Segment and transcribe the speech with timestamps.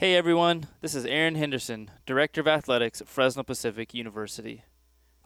[0.00, 4.64] Hey everyone, this is Aaron Henderson, Director of Athletics at Fresno Pacific University.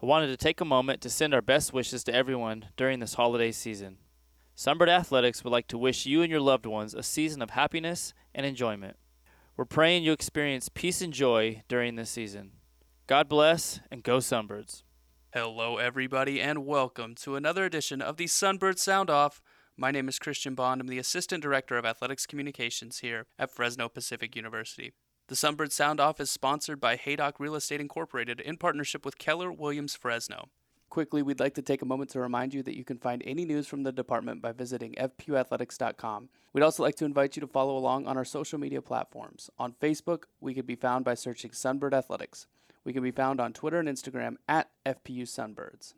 [0.02, 3.15] I wanted to take a moment to send our best wishes to everyone during this
[3.15, 3.99] holiday season.
[4.57, 8.14] Sunbird Athletics would like to wish you and your loved ones a season of happiness
[8.34, 8.96] and enjoyment.
[9.57, 12.54] We're praying you experience peace and joy during this season.
[13.06, 14.82] God bless and go Sunbirds.
[15.32, 19.41] Hello, everybody, and welcome to another edition of the Sunbird Sound Off.
[19.77, 20.80] My name is Christian Bond.
[20.80, 24.93] I'm the Assistant Director of Athletics Communications here at Fresno Pacific University.
[25.27, 29.50] The Sunbird Sound Off is sponsored by Haydock Real Estate Incorporated in partnership with Keller
[29.50, 30.48] Williams Fresno.
[30.90, 33.45] Quickly, we'd like to take a moment to remind you that you can find any
[33.45, 36.29] news from the department by visiting fpuathletics.com.
[36.53, 39.51] We'd also like to invite you to follow along on our social media platforms.
[39.59, 42.47] On Facebook, we can be found by searching Sunbird Athletics.
[42.84, 45.95] We can be found on Twitter and Instagram at FPU Sunbirds.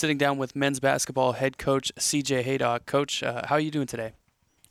[0.00, 2.86] Sitting down with men's basketball head coach CJ Haydock.
[2.86, 4.14] Coach, uh, how are you doing today?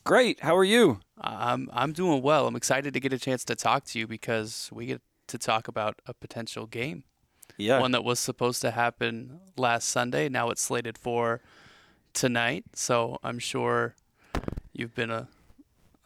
[0.04, 0.40] Great.
[0.40, 1.02] How are you?
[1.22, 2.48] I'm I'm doing well.
[2.48, 5.68] I'm excited to get a chance to talk to you because we get to talk
[5.68, 7.04] about a potential game.
[7.58, 7.80] Yeah.
[7.80, 10.30] One that was supposed to happen last Sunday.
[10.30, 11.42] Now it's slated for
[12.14, 12.64] tonight.
[12.74, 13.94] So I'm sure
[14.74, 15.28] you've been a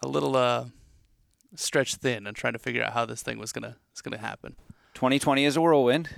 [0.01, 0.65] a little uh
[1.55, 4.57] stretched thin and trying to figure out how this thing was gonna was gonna happen.
[4.95, 6.09] 2020 is a whirlwind,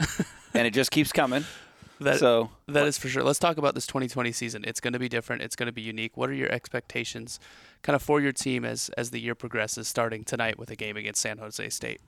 [0.55, 1.45] and it just keeps coming.
[1.99, 3.23] That, so that is for sure.
[3.23, 4.63] Let's talk about this 2020 season.
[4.65, 5.41] It's going to be different.
[5.41, 6.17] It's going to be unique.
[6.17, 7.39] What are your expectations,
[7.83, 10.97] kind of for your team as as the year progresses, starting tonight with a game
[10.97, 12.01] against San Jose State?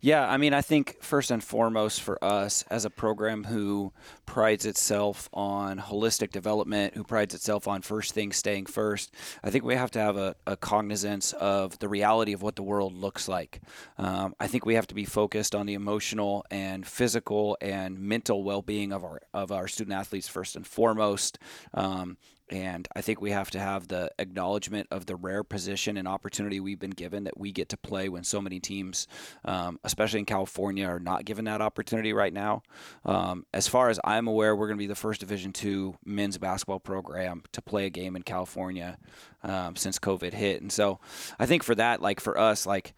[0.00, 3.92] Yeah, I mean, I think first and foremost for us as a program who
[4.24, 9.64] prides itself on holistic development, who prides itself on first things staying first, I think
[9.64, 13.28] we have to have a, a cognizance of the reality of what the world looks
[13.28, 13.60] like.
[13.98, 18.42] Um, I think we have to be focused on the emotional and physical and mental
[18.44, 21.38] well-being of our of our student athletes first and foremost.
[21.74, 22.16] Um,
[22.48, 26.60] and I think we have to have the acknowledgement of the rare position and opportunity
[26.60, 29.08] we've been given that we get to play when so many teams,
[29.44, 32.62] um, especially in California, are not given that opportunity right now.
[33.04, 36.38] Um, as far as I'm aware, we're going to be the first Division two men's
[36.38, 38.98] basketball program to play a game in California
[39.42, 41.00] um, since COVID hit, and so
[41.38, 42.94] I think for that, like for us, like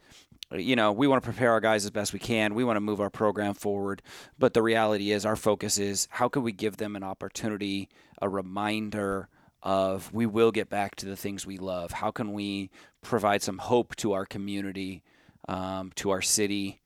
[0.51, 2.55] you know, we want to prepare our guys as best we can.
[2.55, 4.01] We want to move our program forward.
[4.39, 7.91] But the reality is, our focus is how can we give them an opportunity,
[8.23, 9.29] a reminder
[9.63, 11.93] of we will get back to the things we love.
[11.93, 12.71] How can we
[13.03, 15.03] provide some hope to our community,
[15.49, 16.81] um, to our city,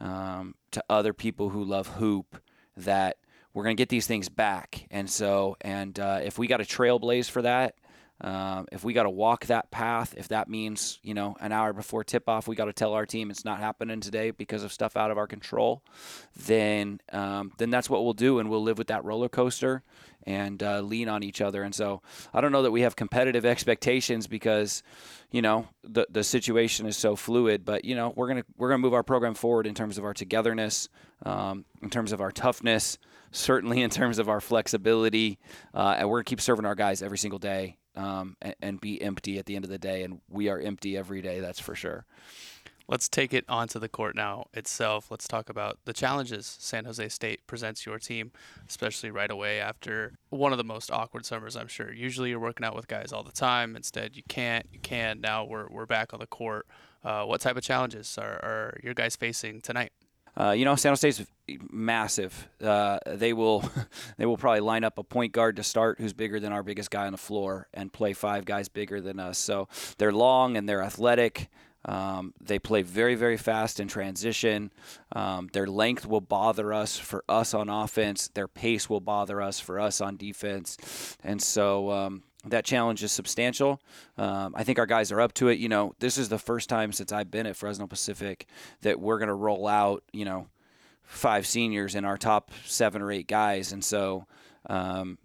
[0.00, 2.40] um, to other people who love hoop
[2.76, 3.16] that
[3.52, 4.86] we're going to get these things back.
[4.90, 7.76] And so, and uh, if we got a trailblaze for that,
[8.20, 11.72] um, if we got to walk that path, if that means you know an hour
[11.72, 14.72] before tip off, we got to tell our team it's not happening today because of
[14.72, 15.82] stuff out of our control,
[16.36, 19.82] then um, then that's what we'll do, and we'll live with that roller coaster
[20.26, 21.62] and uh, lean on each other.
[21.62, 22.02] And so
[22.32, 24.82] I don't know that we have competitive expectations because
[25.32, 27.64] you know the the situation is so fluid.
[27.64, 30.14] But you know we're gonna we're gonna move our program forward in terms of our
[30.14, 30.88] togetherness,
[31.24, 32.96] um, in terms of our toughness,
[33.32, 35.40] certainly in terms of our flexibility,
[35.74, 39.00] uh, and we're gonna keep serving our guys every single day um, and, and, be
[39.00, 40.02] empty at the end of the day.
[40.02, 42.04] And we are empty every day, that's for sure.
[42.86, 45.10] Let's take it onto the court now itself.
[45.10, 48.30] Let's talk about the challenges San Jose State presents your team,
[48.68, 51.90] especially right away after one of the most awkward summers, I'm sure.
[51.90, 53.74] Usually you're working out with guys all the time.
[53.74, 54.66] Instead, you can't.
[54.70, 55.20] You can.
[55.22, 56.66] Now we're, we're back on the court.
[57.02, 59.92] Uh, what type of challenges are, are your guys facing tonight?
[60.36, 61.30] Uh, you know, San Jose State's
[61.70, 62.48] massive.
[62.62, 63.68] Uh, they will
[64.16, 66.90] they will probably line up a point guard to start who's bigger than our biggest
[66.90, 69.38] guy on the floor and play five guys bigger than us.
[69.38, 69.68] So
[69.98, 71.48] they're long and they're athletic.
[71.86, 74.72] Um, they play very, very fast in transition.
[75.12, 78.28] Um, their length will bother us for us on offense.
[78.28, 80.78] Their pace will bother us for us on defense.
[81.22, 83.80] And so um, that challenge is substantial.
[84.18, 85.58] Um, I think our guys are up to it.
[85.58, 88.46] You know, this is the first time since I've been at Fresno Pacific
[88.82, 90.48] that we're going to roll out, you know,
[91.02, 93.72] five seniors in our top seven or eight guys.
[93.72, 94.26] And so
[94.66, 95.18] um,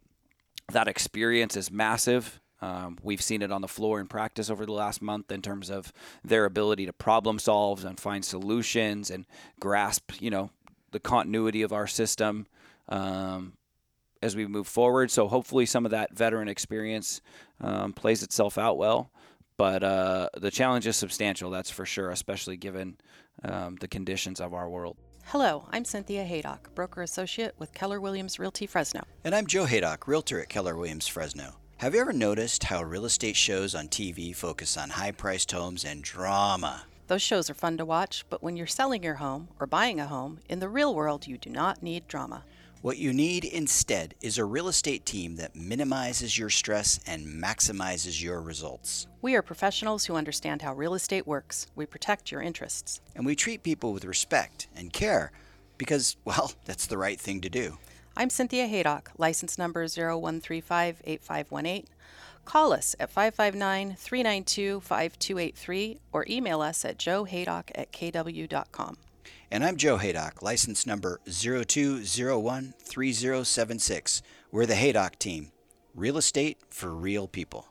[0.71, 2.39] that experience is massive.
[2.61, 5.69] Um, we've seen it on the floor in practice over the last month in terms
[5.69, 9.25] of their ability to problem solve and find solutions and
[9.61, 10.51] grasp, you know,
[10.91, 12.47] the continuity of our system
[12.89, 13.53] um,
[14.21, 15.12] as we move forward.
[15.12, 17.21] So hopefully, some of that veteran experience
[17.62, 19.12] um, plays itself out well.
[19.57, 22.98] But uh, the challenge is substantial, that's for sure, especially given
[23.44, 24.95] um, the conditions of our world.
[25.25, 29.04] Hello, I'm Cynthia Haydock, broker associate with Keller Williams Realty Fresno.
[29.24, 31.56] And I'm Joe Haydock, realtor at Keller Williams Fresno.
[31.77, 35.86] Have you ever noticed how real estate shows on TV focus on high priced homes
[35.86, 36.83] and drama?
[37.07, 40.07] Those shows are fun to watch, but when you're selling your home or buying a
[40.07, 42.44] home, in the real world, you do not need drama.
[42.81, 48.23] What you need instead is a real estate team that minimizes your stress and maximizes
[48.23, 49.05] your results.
[49.21, 51.67] We are professionals who understand how real estate works.
[51.75, 53.01] We protect your interests.
[53.17, 55.33] And we treat people with respect and care
[55.77, 57.77] because, well, that's the right thing to do.
[58.15, 61.83] I'm Cynthia Haydock, license number 01358518.
[62.45, 68.95] Call us at 559 392 5283 or email us at joehaydock at kw.com.
[69.51, 74.21] And I'm Joe Haydock, license number 02013076.
[74.51, 75.51] We're the Haydock team.
[75.95, 77.68] Real estate for real people.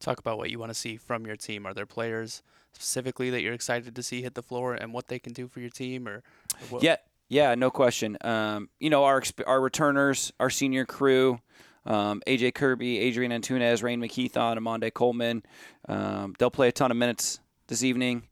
[0.00, 1.66] Talk about what you want to see from your team.
[1.66, 2.42] Are there players
[2.72, 5.60] specifically that you're excited to see hit the floor and what they can do for
[5.60, 6.22] your team or, or
[6.70, 6.82] what?
[6.82, 6.96] Yeah,
[7.28, 8.16] yeah, no question.
[8.20, 11.40] Um, you know, our our returners, our senior crew,
[11.84, 15.42] um, AJ Kirby, Adrian Antunez, Rain McKeithon, Amonde Coleman.
[15.88, 18.24] Um, they'll play a ton of minutes this evening.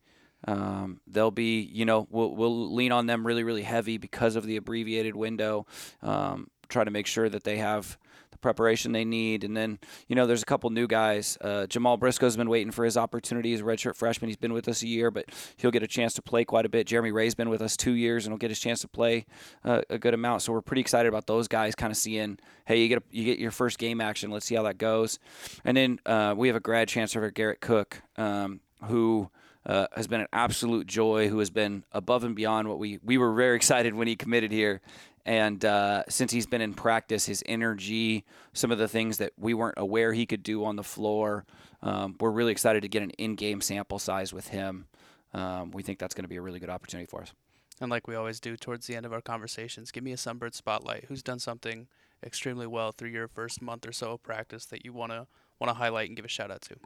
[0.47, 4.47] Um, they'll be, you know, we'll, we'll lean on them really, really heavy because of
[4.47, 5.67] the abbreviated window.
[6.03, 7.99] Um, try to make sure that they have
[8.31, 9.45] the preparation they need.
[9.45, 11.39] And then, you know, there's a couple new guys.
[11.41, 14.29] Uh, Jamal Briscoe's been waiting for his opportunity as a redshirt freshman.
[14.29, 15.27] He's been with us a year, but
[15.57, 16.87] he'll get a chance to play quite a bit.
[16.87, 19.27] Jeremy Ray's been with us two years and he'll get his chance to play
[19.65, 20.43] uh, a good amount.
[20.43, 23.25] So we're pretty excited about those guys kind of seeing, hey, you get a, you
[23.25, 24.31] get your first game action.
[24.31, 25.19] Let's see how that goes.
[25.65, 29.31] And then uh, we have a grad chancellor, Garrett Cook, um, who–
[29.67, 33.19] uh, has been an absolute joy, who has been above and beyond what we we
[33.19, 34.81] were very excited when he committed here.
[35.27, 39.55] And uh, since he's been in practice, his energy, some of the things that we
[39.55, 41.47] weren't aware he could do on the floor,
[41.83, 44.87] um, we're really excited to get an in-game sample size with him.
[45.33, 47.33] Um, we think that's going to be a really good opportunity for us.
[47.81, 50.55] And like we always do towards the end of our conversations, give me a Sunbird
[50.55, 51.07] spotlight.
[51.09, 51.89] Who's done something
[52.25, 55.27] extremely well through your first month or so of practice that you want to
[55.61, 56.77] want to highlight and give a shout out to?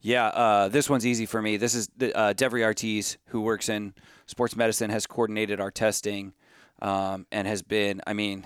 [0.00, 1.56] Yeah, uh, this one's easy for me.
[1.56, 3.94] This is uh, Devry Artis, who works in
[4.26, 6.32] sports medicine, has coordinated our testing.
[6.80, 8.44] Um, and has been, I mean,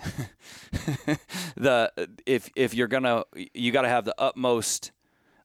[1.57, 1.91] the
[2.27, 3.25] if if you're gonna,
[3.55, 4.93] you got to have the utmost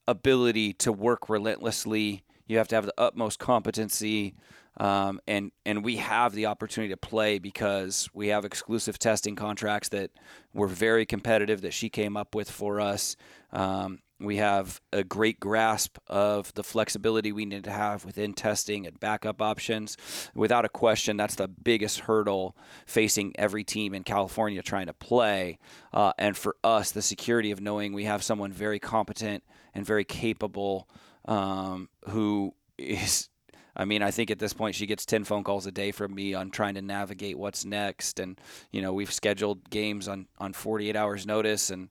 [0.08, 2.24] ability to work relentlessly.
[2.48, 4.36] You have to have the utmost competency,
[4.78, 9.90] um, and and we have the opportunity to play because we have exclusive testing contracts
[9.90, 10.12] that
[10.54, 13.16] were very competitive that she came up with for us.
[13.52, 18.86] Um, we have a great grasp of the flexibility we need to have within testing
[18.86, 19.98] and backup options.
[20.36, 25.60] Without a question, that's the biggest hurdle facing every team in California trying to play.
[25.94, 30.04] Uh, and for us, the security of knowing we have someone very competent and very
[30.04, 30.88] capable
[31.26, 33.30] um, who is
[33.76, 36.14] I mean, I think at this point she gets 10 phone calls a day from
[36.14, 38.20] me on trying to navigate what's next.
[38.20, 38.40] And,
[38.72, 41.70] you know, we've scheduled games on, on 48 hours notice.
[41.70, 41.90] And,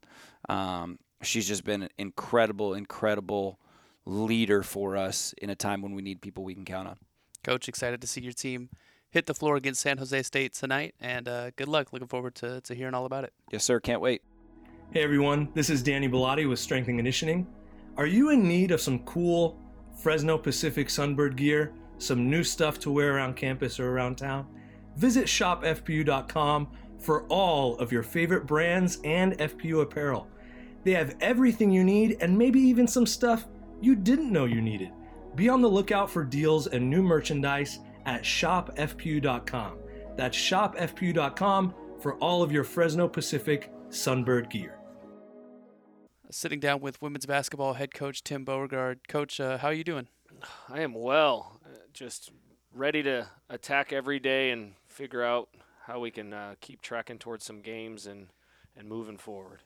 [0.48, 3.58] um, she's just been an incredible, incredible
[4.06, 6.96] leader for us in a time when we need people we can count on.
[7.44, 8.68] Coach, excited to see your team
[9.10, 11.92] hit the floor against San Jose State tonight, and uh, good luck.
[11.92, 13.32] Looking forward to, to hearing all about it.
[13.50, 13.80] Yes, sir.
[13.80, 14.22] Can't wait.
[14.92, 15.48] Hey, everyone.
[15.54, 17.46] This is Danny Bellotti with Strength and Conditioning.
[17.96, 19.60] Are you in need of some cool
[19.96, 24.46] Fresno Pacific Sunbird gear, some new stuff to wear around campus or around town?
[24.96, 26.68] Visit shopfpu.com
[26.98, 30.28] for all of your favorite brands and FPU apparel.
[30.84, 33.46] They have everything you need and maybe even some stuff
[33.80, 34.92] you didn't know you needed.
[35.34, 39.78] Be on the lookout for deals and new merchandise at shopfpu.com.
[40.16, 44.78] That's shopfpu.com for all of your Fresno Pacific Sunbird gear.
[46.30, 49.08] Sitting down with women's basketball head coach Tim Beauregard.
[49.08, 50.08] Coach, uh, how are you doing?
[50.68, 51.60] I am well.
[51.64, 52.30] Uh, just
[52.72, 55.48] ready to attack every day and figure out
[55.86, 58.28] how we can uh, keep tracking towards some games and,
[58.76, 59.60] and moving forward.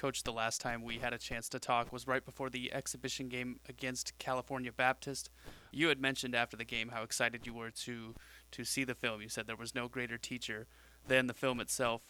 [0.00, 3.28] Coach, the last time we had a chance to talk was right before the exhibition
[3.28, 5.28] game against California Baptist.
[5.72, 8.14] You had mentioned after the game how excited you were to
[8.52, 9.20] to see the film.
[9.20, 10.66] You said there was no greater teacher
[11.06, 12.00] than the film itself.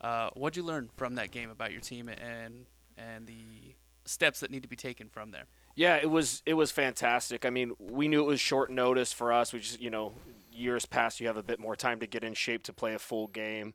[0.00, 4.52] Uh, what'd you learn from that game about your team and and the steps that
[4.52, 5.46] need to be taken from there?
[5.74, 7.44] Yeah, it was it was fantastic.
[7.44, 9.52] I mean, we knew it was short notice for us.
[9.52, 10.12] We just you know
[10.52, 13.00] years past you have a bit more time to get in shape to play a
[13.00, 13.74] full game.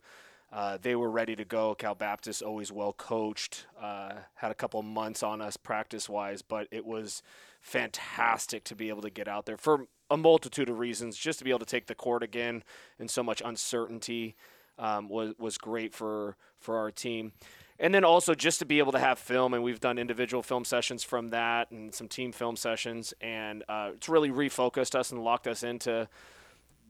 [0.52, 1.76] Uh, they were ready to go.
[1.76, 3.66] Cal Baptist always well coached.
[3.82, 7.22] Uh, had a couple months on us practice wise, but it was
[7.62, 11.18] fantastic to be able to get out there for a multitude of reasons.
[11.18, 12.64] Just to be able to take the court again
[12.98, 14.36] and so much uncertainty
[14.80, 17.34] um, was was great for for our team.
[17.80, 20.66] And then also just to be able to have film, and we've done individual film
[20.66, 25.24] sessions from that, and some team film sessions, and uh, it's really refocused us and
[25.24, 26.08] locked us into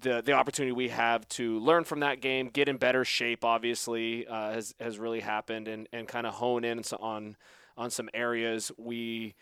[0.02, 4.28] the the opportunity we have to learn from that game, get in better shape, obviously,
[4.28, 7.36] uh, has has really happened, and and kind of hone in on
[7.78, 9.36] on some areas we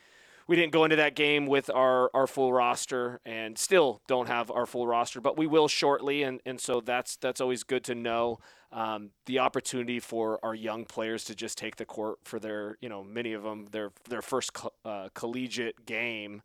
[0.48, 4.52] we didn't go into that game with our, our full roster and still don't have
[4.52, 6.24] our full roster, but we will shortly.
[6.24, 8.40] And, and so that's, that's always good to know.
[8.72, 12.90] Um, the opportunity for our young players to just take the court for their, you
[12.90, 16.42] know, many of them, their, their first co- uh, collegiate game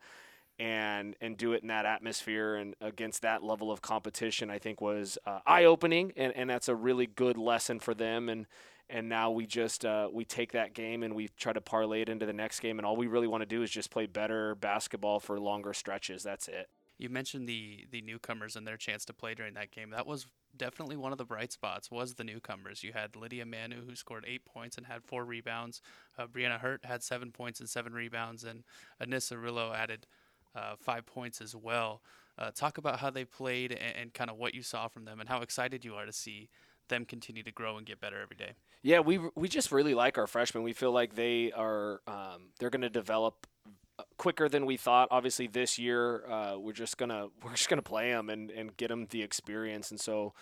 [0.60, 4.82] and, and do it in that atmosphere and against that level of competition, I think
[4.82, 6.12] was uh, eye opening.
[6.16, 8.28] And, and that's a really good lesson for them.
[8.28, 8.46] And,
[8.90, 12.10] and now we just uh, we take that game and we try to parlay it
[12.10, 12.78] into the next game.
[12.78, 16.22] And all we really want to do is just play better basketball for longer stretches.
[16.22, 16.68] That's it.
[16.98, 19.90] You mentioned the the newcomers and their chance to play during that game.
[19.90, 22.82] That was definitely one of the bright spots was the newcomers.
[22.82, 25.80] You had lydia manu who scored eight points and had four rebounds.
[26.18, 28.44] Uh, brianna hurt had seven points and seven rebounds.
[28.44, 28.64] And
[29.00, 30.06] anissa rillo added
[30.54, 32.02] uh, five points as well
[32.38, 35.20] uh, talk about how they played and, and kind of what you saw from them
[35.20, 36.48] and how excited you are to see
[36.88, 40.16] them continue to grow and get better every day yeah, we we just really like
[40.16, 40.64] our freshmen.
[40.64, 43.46] We feel like they are um, they're going to develop
[43.98, 45.08] uh, quicker than we thought.
[45.10, 48.88] Obviously, this year uh, we're just gonna we're just gonna play them and, and get
[48.88, 49.90] them the experience.
[49.90, 50.32] And so,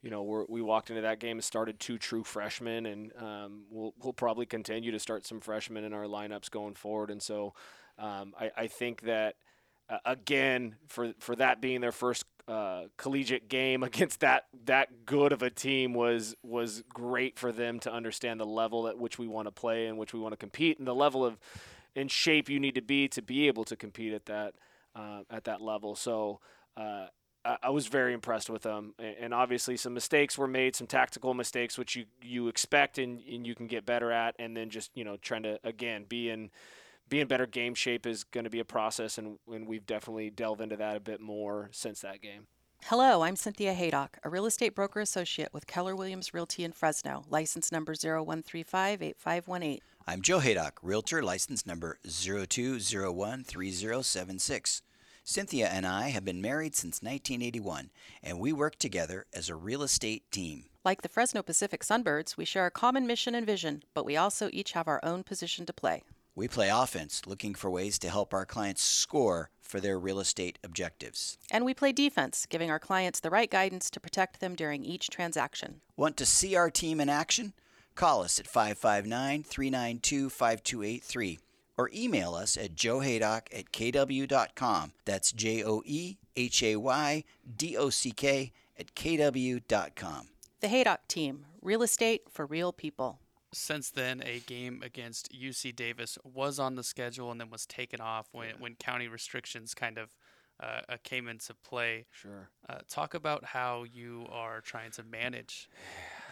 [0.00, 3.64] you know, we we walked into that game and started two true freshmen, and um,
[3.68, 7.10] we'll we'll probably continue to start some freshmen in our lineups going forward.
[7.10, 7.54] And so,
[7.98, 9.34] um, I, I think that
[10.04, 15.42] again for for that being their first uh, collegiate game against that that good of
[15.42, 19.46] a team was was great for them to understand the level at which we want
[19.46, 21.38] to play and which we want to compete and the level of
[21.94, 24.54] in shape you need to be to be able to compete at that
[24.94, 25.94] uh, at that level.
[25.94, 26.40] So.
[26.76, 27.08] Uh,
[27.62, 31.78] I was very impressed with them, and obviously some mistakes were made, some tactical mistakes,
[31.78, 35.04] which you you expect and, and you can get better at, and then just you
[35.04, 36.50] know trying to again be in
[37.08, 40.60] being better game shape is going to be a process, and, and we've definitely delved
[40.60, 42.46] into that a bit more since that game.
[42.84, 47.24] Hello, I'm Cynthia Haydock, a real estate broker associate with Keller Williams Realty in Fresno,
[47.28, 49.80] license number 01358518.
[50.06, 54.80] I'm Joe Haydock, realtor, license number 02013076.
[55.24, 57.90] Cynthia and I have been married since 1981,
[58.22, 60.64] and we work together as a real estate team.
[60.82, 64.48] Like the Fresno Pacific Sunbirds, we share a common mission and vision, but we also
[64.54, 66.04] each have our own position to play.
[66.38, 70.56] We play offense, looking for ways to help our clients score for their real estate
[70.62, 71.36] objectives.
[71.50, 75.10] And we play defense, giving our clients the right guidance to protect them during each
[75.10, 75.80] transaction.
[75.96, 77.54] Want to see our team in action?
[77.96, 81.40] Call us at 559 392 5283
[81.76, 84.92] or email us at joehaydock at kw.com.
[85.06, 87.24] That's J O E H A Y
[87.56, 90.28] D O C K at kw.com.
[90.60, 93.18] The Haydock Team, real estate for real people
[93.52, 98.00] since then, a game against UC Davis was on the schedule and then was taken
[98.00, 98.54] off when, yeah.
[98.58, 100.14] when county restrictions kind of
[100.62, 102.06] uh, uh, came into play.
[102.10, 102.50] Sure.
[102.68, 105.68] Uh, talk about how you are trying to manage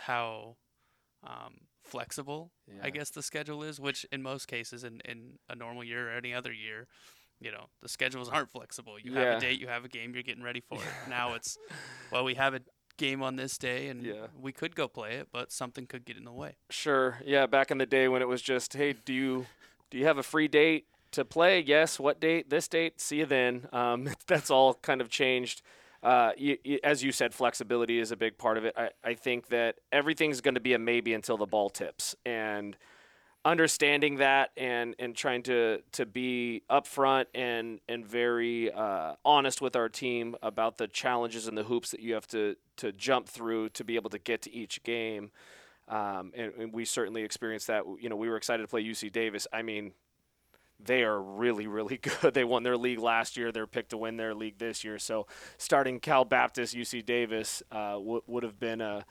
[0.00, 0.56] how
[1.25, 1.54] um,
[1.85, 2.80] flexible, yeah.
[2.82, 6.12] I guess, the schedule is, which in most cases, in, in a normal year or
[6.12, 6.87] any other year,
[7.40, 8.99] you know, the schedules aren't flexible.
[9.02, 9.20] You yeah.
[9.20, 11.08] have a date, you have a game, you're getting ready for it.
[11.08, 11.56] now it's,
[12.12, 12.61] well, we have a
[12.96, 14.26] game on this day and yeah.
[14.40, 16.56] we could go play it, but something could get in the way.
[16.70, 17.18] Sure.
[17.24, 19.46] Yeah, back in the day when it was just, hey, do you
[19.90, 21.60] do you have a free date to play?
[21.60, 21.98] Yes.
[21.98, 22.50] What date?
[22.50, 23.00] This date.
[23.00, 23.68] See you then.
[23.72, 25.62] Um, that's all kind of changed.
[26.02, 28.74] Uh, you, you, as you said, flexibility is a big part of it.
[28.76, 32.76] I, I think that everything's going to be a maybe until the ball tips, and
[33.46, 39.76] understanding that and and trying to to be upfront and and very uh, honest with
[39.76, 43.68] our team about the challenges and the hoops that you have to to jump through
[43.70, 45.30] to be able to get to each game.
[45.88, 47.84] Um, and, and, we certainly experienced that.
[48.00, 49.46] You know, we were excited to play UC Davis.
[49.52, 49.92] I mean,
[50.84, 52.34] they are really, really good.
[52.34, 53.52] They won their league last year.
[53.52, 54.98] They're picked to win their league this year.
[54.98, 59.06] So starting Cal Baptist, UC Davis uh, w- would have been a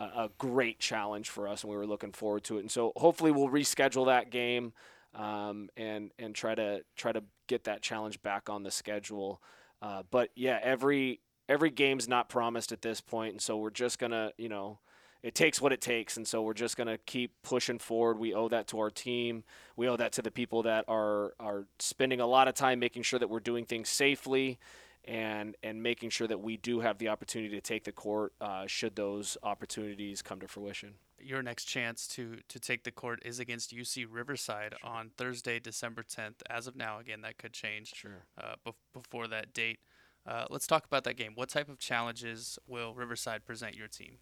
[0.00, 2.60] a great challenge for us, and we were looking forward to it.
[2.60, 4.72] And so hopefully we'll reschedule that game
[5.14, 9.40] um, and and try to try to get that challenge back on the schedule.
[9.80, 13.98] Uh, but yeah, every every game's not promised at this point, and so we're just
[13.98, 14.78] gonna you know
[15.22, 18.18] it takes what it takes, and so we're just gonna keep pushing forward.
[18.18, 19.44] We owe that to our team.
[19.76, 23.02] We owe that to the people that are are spending a lot of time making
[23.02, 24.58] sure that we're doing things safely
[25.04, 28.66] and and making sure that we do have the opportunity to take the court uh,
[28.66, 30.94] should those opportunities come to fruition.
[31.18, 34.90] Your next chance to to take the court is against UC Riverside sure.
[34.90, 36.42] on Thursday, December 10th.
[36.48, 38.24] As of now, again, that could change sure.
[38.38, 39.80] uh, bef- before that date.
[40.24, 41.32] Uh, let's talk about that game.
[41.34, 44.18] What type of challenges will Riverside present your team?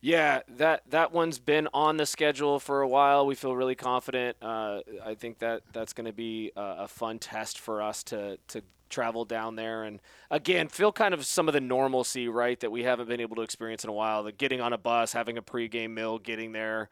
[0.00, 3.26] Yeah, that that one's been on the schedule for a while.
[3.26, 4.36] We feel really confident.
[4.40, 8.38] Uh, I think that that's going to be a, a, fun test for us to
[8.48, 10.00] to travel down there and
[10.30, 13.42] again feel kind of some of the normalcy right that we haven't been able to
[13.42, 16.88] experience in a while the getting on a bus having a pregame meal getting there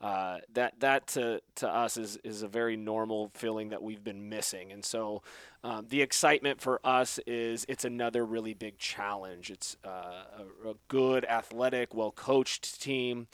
[0.00, 4.28] uh, that that to to us is is a very normal feeling that we've been
[4.28, 4.72] missing.
[4.72, 5.22] And so
[5.62, 9.50] um, the excitement for us is it's another really big challenge.
[9.50, 10.24] It's uh,
[10.64, 13.28] a, a good, athletic, well coached team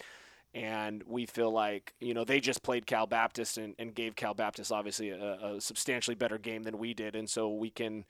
[0.57, 4.33] and we feel like you know they just played Cal Baptist and, and gave Cal
[4.33, 8.07] Baptist obviously a, a, substantially better game than we did, and so we can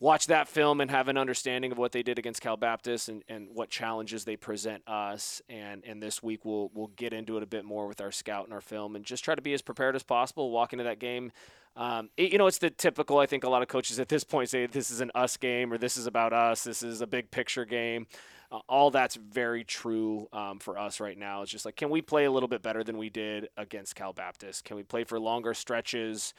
[0.00, 3.22] watch that film and have an understanding of what they did against Cal Baptist and,
[3.28, 5.42] and what challenges they present us.
[5.48, 8.44] And and this week we'll we'll get into it a bit more with our scout
[8.44, 10.50] and our film and just try to be as prepared as possible.
[10.50, 11.32] Walk into that game.
[11.76, 13.18] Um, it, you know, it's the typical.
[13.18, 15.72] I think a lot of coaches at this point say this is an us game
[15.72, 16.64] or this is about us.
[16.64, 18.06] This is a big picture game.
[18.50, 21.42] Uh, all that's very true um, for us right now.
[21.42, 24.14] It's just like, can we play a little bit better than we did against Cal
[24.14, 24.64] Baptist?
[24.64, 26.32] Can we play for longer stretches?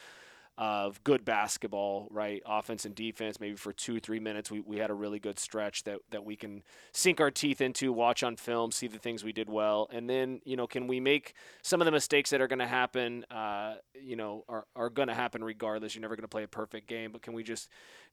[0.59, 2.43] Of good basketball, right?
[2.45, 4.51] Offense and defense, maybe for two, three minutes.
[4.51, 7.93] We, we had a really good stretch that, that we can sink our teeth into,
[7.93, 9.87] watch on film, see the things we did well.
[9.89, 12.67] And then, you know, can we make some of the mistakes that are going to
[12.67, 15.95] happen, uh, you know, are, are going to happen regardless.
[15.95, 17.69] You're never going to play a perfect game, but can we just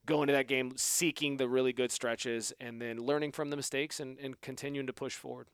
[0.07, 3.99] go into that game seeking the really good stretches and then learning from the mistakes
[3.99, 5.49] and, and continuing to push forward?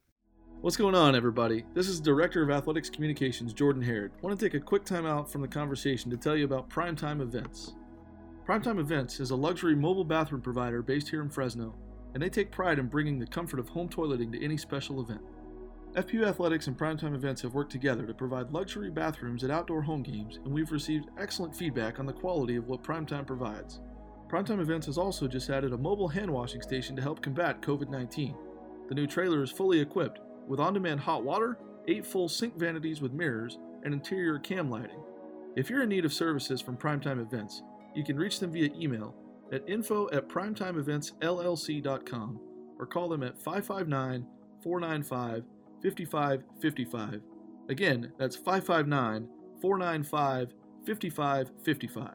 [0.63, 1.65] What's going on, everybody?
[1.75, 4.13] This is Director of Athletics Communications, Jordan Harrod.
[4.17, 6.71] I want to take a quick time out from the conversation to tell you about
[6.71, 7.75] Primetime Events.
[8.47, 11.75] Primetime Events is a luxury mobile bathroom provider based here in Fresno,
[12.15, 15.23] and they take pride in bringing the comfort of home toileting to any special event.
[15.97, 20.05] FPU Athletics and Primetime Events have worked together to provide luxury bathrooms at outdoor home
[20.05, 23.81] games, and we've received excellent feedback on the quality of what Primetime provides.
[24.29, 27.89] Primetime Events has also just added a mobile hand washing station to help combat COVID
[27.91, 28.37] 19.
[28.89, 31.59] The new trailer is fully equipped with on demand hot water,
[31.89, 35.03] 8 full sink vanities with mirrors, and interior cam lighting.
[35.57, 37.63] If you're in need of services from Primetime Events,
[37.95, 39.15] you can reach them via email
[39.53, 42.41] at info at primetimeeventsllc.com
[42.79, 44.27] or call them at 559
[44.63, 45.45] 495
[45.83, 47.21] 5555.
[47.69, 49.29] Again, that's 559
[49.61, 50.55] 495
[50.87, 52.15] 5555.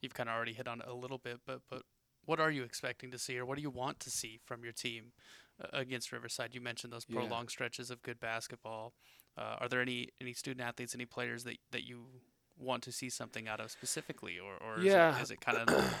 [0.00, 1.82] You've kind of already hit on it a little bit, but but
[2.26, 4.72] what are you expecting to see, or what do you want to see from your
[4.72, 5.12] team
[5.72, 6.54] against Riverside.
[6.54, 7.52] You mentioned those prolonged yeah.
[7.52, 8.92] stretches of good basketball.
[9.38, 12.06] Uh, are there any any student athletes, any players that that you
[12.58, 15.20] want to see something out of specifically, or or yeah.
[15.20, 15.94] is it, it kind of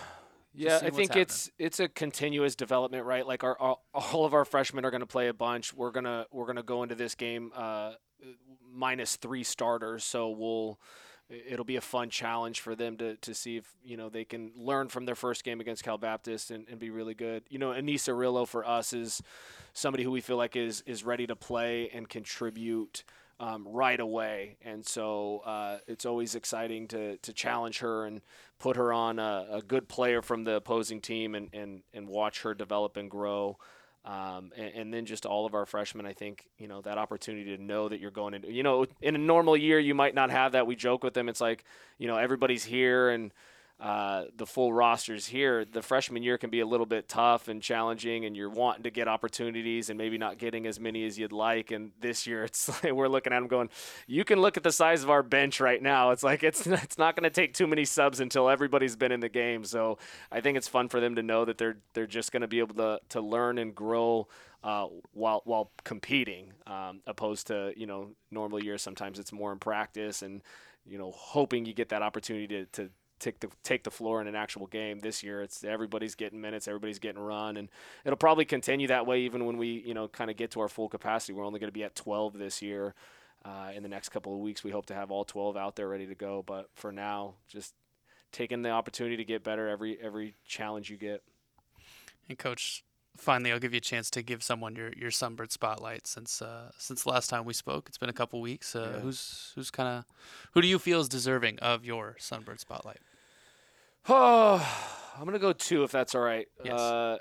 [0.56, 3.26] Yeah, I think it's it's a continuous development, right?
[3.26, 5.74] Like our, our all of our freshmen are going to play a bunch.
[5.74, 7.92] We're gonna we're gonna go into this game uh,
[8.72, 10.80] minus three starters, so we'll
[11.28, 14.52] it'll be a fun challenge for them to, to see if you know they can
[14.56, 17.42] learn from their first game against Cal Baptist and, and be really good.
[17.48, 19.22] You know, Anissa Rillo for us is
[19.72, 23.04] somebody who we feel like is is ready to play and contribute
[23.38, 28.20] um, right away, and so uh, it's always exciting to to challenge her and
[28.58, 32.42] put her on a, a good player from the opposing team and, and and watch
[32.42, 33.58] her develop and grow.
[34.06, 37.56] Um, and, and, then just all of our freshmen, I think, you know, that opportunity
[37.56, 40.30] to know that you're going into, you know, in a normal year, you might not
[40.30, 40.64] have that.
[40.64, 41.28] We joke with them.
[41.28, 41.64] It's like,
[41.98, 43.32] you know, everybody's here and
[43.78, 47.60] uh, the full rosters here, the freshman year can be a little bit tough and
[47.60, 51.30] challenging, and you're wanting to get opportunities and maybe not getting as many as you'd
[51.30, 51.70] like.
[51.70, 53.68] And this year, it's like we're looking at them going,
[54.06, 56.10] you can look at the size of our bench right now.
[56.10, 59.20] It's like it's it's not going to take too many subs until everybody's been in
[59.20, 59.62] the game.
[59.64, 59.98] So
[60.32, 62.60] I think it's fun for them to know that they're they're just going to be
[62.60, 64.28] able to to learn and grow.
[64.64, 69.58] Uh, while while competing, um, opposed to you know normal years, sometimes it's more in
[69.58, 70.42] practice and
[70.84, 74.26] you know hoping you get that opportunity to, to take the take the floor in
[74.26, 75.00] an actual game.
[75.00, 77.68] This year, it's everybody's getting minutes, everybody's getting run, and
[78.04, 80.68] it'll probably continue that way even when we you know kind of get to our
[80.68, 81.32] full capacity.
[81.32, 82.94] We're only going to be at 12 this year.
[83.44, 85.88] Uh, in the next couple of weeks, we hope to have all 12 out there
[85.88, 86.42] ready to go.
[86.44, 87.74] But for now, just
[88.32, 91.22] taking the opportunity to get better every every challenge you get.
[92.28, 92.84] And coach,
[93.16, 96.70] finally, I'll give you a chance to give someone your, your Sunbird spotlight since uh,
[96.78, 97.88] since last time we spoke.
[97.88, 98.74] It's been a couple weeks.
[98.74, 99.00] Uh, yeah.
[99.00, 100.04] Who's who's kind of
[100.52, 103.00] who do you feel is deserving of your Sunbird spotlight?
[104.08, 104.56] Oh,
[105.18, 106.46] I'm gonna go two if that's all right.
[106.64, 106.78] Yes.
[106.78, 107.18] Uh,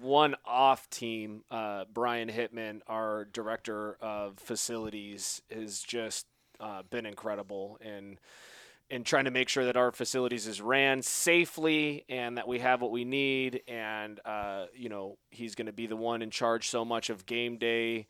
[0.00, 6.26] one off team, uh, Brian Hitman, our director of facilities, has just
[6.60, 8.18] uh, been incredible and
[8.90, 12.80] and trying to make sure that our facilities is ran safely and that we have
[12.80, 13.62] what we need.
[13.68, 17.26] And uh, you know, he's going to be the one in charge so much of
[17.26, 18.06] game day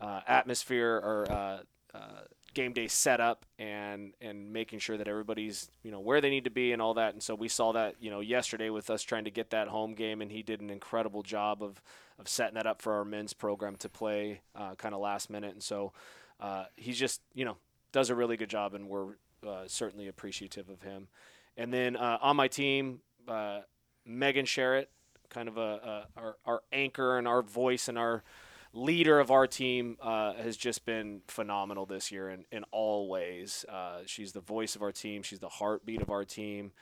[0.00, 1.58] uh, atmosphere or uh,
[1.94, 2.22] uh,
[2.54, 6.50] game day setup and and making sure that everybody's you know where they need to
[6.50, 7.12] be and all that.
[7.12, 9.94] And so we saw that you know yesterday with us trying to get that home
[9.94, 11.82] game, and he did an incredible job of
[12.18, 15.52] of setting that up for our men's program to play uh, kind of last minute.
[15.52, 15.92] And so
[16.38, 17.56] uh, he's just you know
[17.92, 19.14] does a really good job, and we're
[19.46, 21.08] uh, certainly appreciative of him.
[21.56, 23.60] And then uh, on my team, uh,
[24.04, 24.86] Megan Sherritt,
[25.28, 28.24] kind of a, a our, our, anchor and our voice and our
[28.72, 33.64] leader of our team uh, has just been phenomenal this year in, in all ways.
[33.68, 35.22] Uh, she's the voice of our team.
[35.22, 36.72] She's the heartbeat of our team.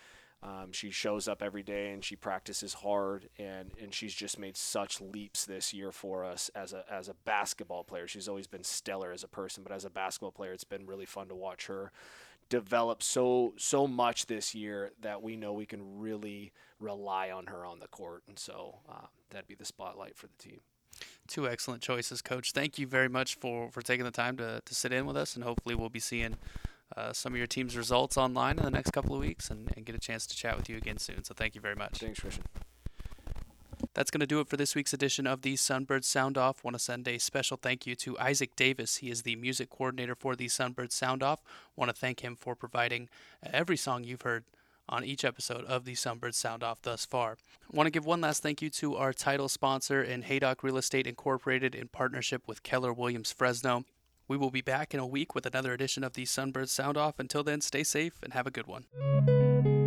[0.41, 4.57] Um, she shows up every day and she practices hard, and, and she's just made
[4.57, 8.07] such leaps this year for us as a as a basketball player.
[8.07, 11.07] She's always been stellar as a person, but as a basketball player, it's been really
[11.07, 11.91] fun to watch her
[12.49, 17.65] develop so so much this year that we know we can really rely on her
[17.65, 20.61] on the court, and so uh, that'd be the spotlight for the team.
[21.27, 22.53] Two excellent choices, Coach.
[22.53, 25.37] Thank you very much for, for taking the time to, to sit in with us,
[25.37, 26.37] and hopefully we'll be seeing
[26.97, 29.85] uh, some of your team's results online in the next couple of weeks and, and
[29.85, 31.23] get a chance to chat with you again soon.
[31.25, 31.99] So thank you very much.
[31.99, 32.45] Thanks, Christian.
[33.95, 36.63] That's going to do it for this week's edition of the Sunbird Sound Off.
[36.63, 38.97] Want to send a special thank you to Isaac Davis.
[38.97, 41.41] He is the music coordinator for the Sunbird Sound Off.
[41.75, 43.09] Want to thank him for providing
[43.43, 44.45] every song you've heard
[44.89, 47.37] on each episode of the Sunbird Sound Off thus far.
[47.71, 51.07] Want to give one last thank you to our title sponsor in Haydock Real Estate
[51.07, 53.85] Incorporated in partnership with Keller Williams Fresno.
[54.27, 57.19] We will be back in a week with another edition of the Sunbird Sound Off.
[57.19, 59.78] Until then, stay safe and have a good one.